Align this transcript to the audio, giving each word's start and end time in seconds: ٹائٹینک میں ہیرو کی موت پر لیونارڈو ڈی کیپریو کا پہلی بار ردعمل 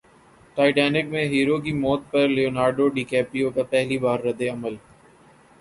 ٹائٹینک 0.57 1.05
میں 1.11 1.25
ہیرو 1.33 1.57
کی 1.63 1.71
موت 1.83 2.01
پر 2.11 2.27
لیونارڈو 2.29 2.87
ڈی 2.95 3.03
کیپریو 3.11 3.49
کا 3.55 3.63
پہلی 3.71 3.97
بار 4.03 4.19
ردعمل 4.25 4.75